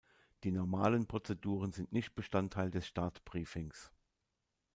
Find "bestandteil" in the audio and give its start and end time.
2.15-2.71